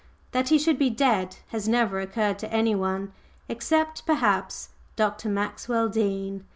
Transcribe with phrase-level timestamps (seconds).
[0.31, 3.13] That he should be dead has never occurred to anyone,
[3.47, 5.29] except perhaps Dr.
[5.29, 6.43] Maxwell Dean.